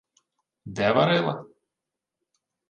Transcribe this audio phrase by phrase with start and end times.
[0.65, 1.35] —Де варила?